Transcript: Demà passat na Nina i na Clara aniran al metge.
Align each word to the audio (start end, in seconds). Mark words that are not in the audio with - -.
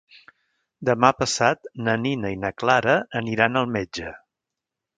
Demà 0.89 1.11
passat 1.19 1.69
na 1.89 1.95
Nina 2.05 2.33
i 2.37 2.39
na 2.45 2.51
Clara 2.63 2.95
aniran 3.23 3.61
al 3.63 3.71
metge. 3.77 4.15